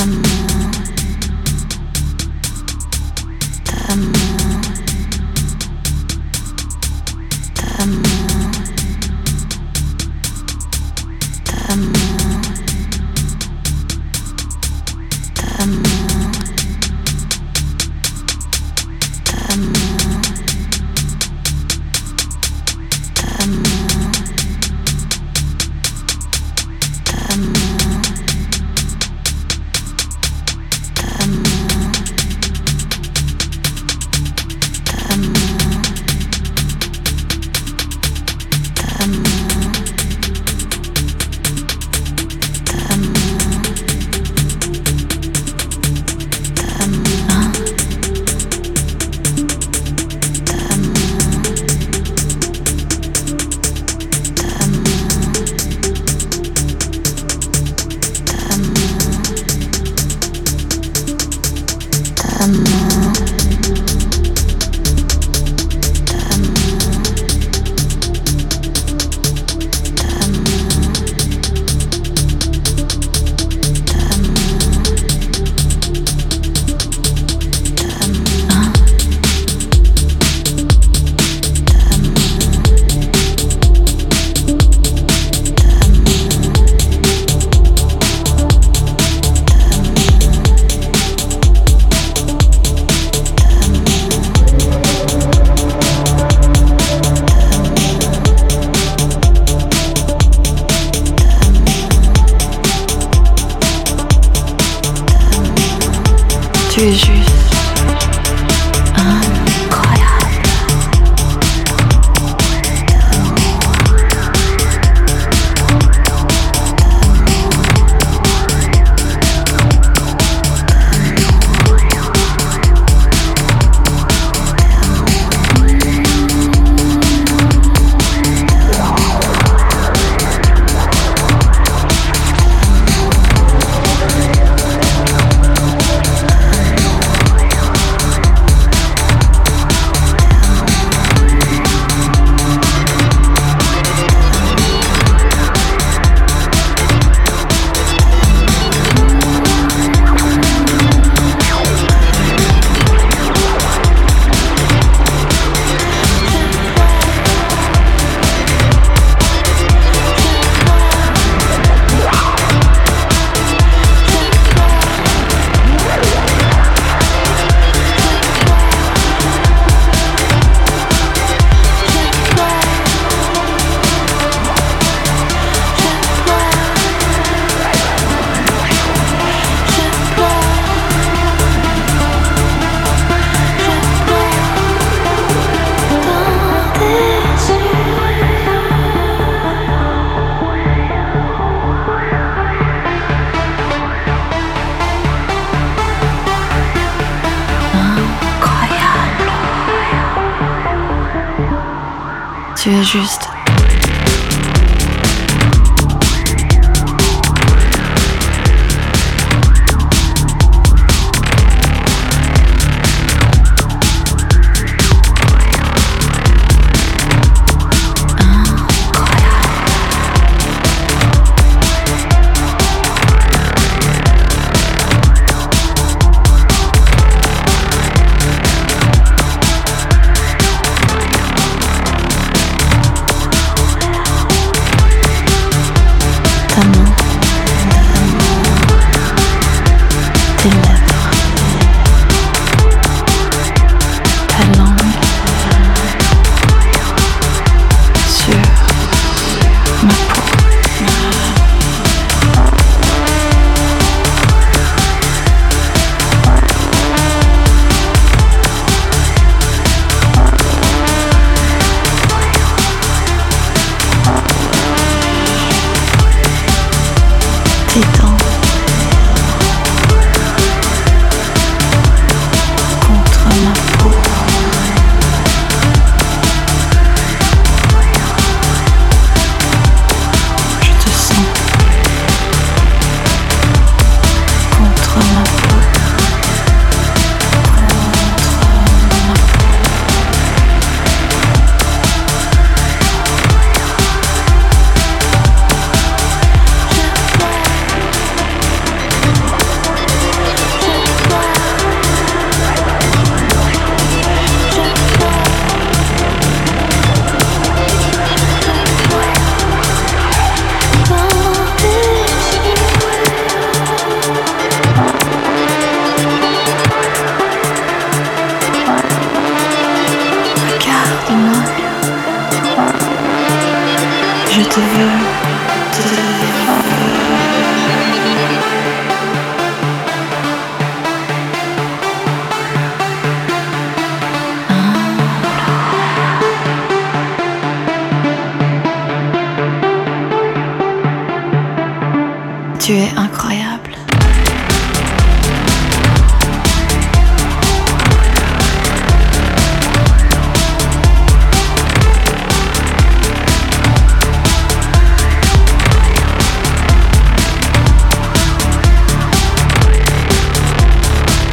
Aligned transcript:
someone 0.00 0.49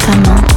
amor. 0.08 0.47